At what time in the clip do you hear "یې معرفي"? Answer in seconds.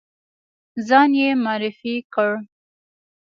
1.19-1.95